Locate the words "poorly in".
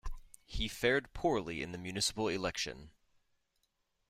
1.13-1.73